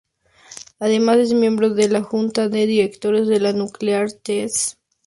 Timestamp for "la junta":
1.87-2.49